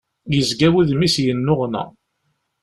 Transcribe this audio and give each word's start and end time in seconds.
Yezga 0.33 0.67
wudem-is 0.73 1.15
yennuɣna. 1.25 1.83